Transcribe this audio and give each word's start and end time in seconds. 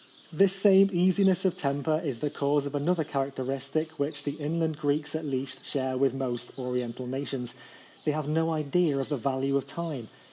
This 0.33 0.53
same 0.55 0.89
easiness 0.91 1.45
of 1.45 1.55
temper 1.55 2.01
is 2.03 2.21
the 2.21 2.31
cause 2.31 2.65
of 2.65 2.73
another 2.73 3.03
characteristic 3.03 3.99
which 3.99 4.23
the 4.23 4.31
inland 4.31 4.79
Greeks 4.79 5.13
at 5.13 5.23
least 5.25 5.63
share 5.63 5.95
with 5.95 6.15
most 6.15 6.57
oriental 6.57 7.05
nations. 7.05 7.53
They 8.03 8.11
have 8.11 8.27
no 8.27 8.49
idea 8.49 8.97
of 8.97 9.09
the 9.09 9.15
value 9.17 9.55
of 9.57 9.67
time. 9.67 10.07